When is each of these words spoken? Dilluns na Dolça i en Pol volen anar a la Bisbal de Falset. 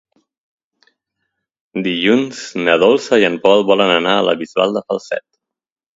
Dilluns 1.87 2.41
na 2.63 2.77
Dolça 2.87 3.21
i 3.25 3.27
en 3.29 3.39
Pol 3.47 3.65
volen 3.73 3.95
anar 3.99 4.19
a 4.21 4.25
la 4.31 4.37
Bisbal 4.41 4.79
de 4.79 4.85
Falset. 4.89 5.27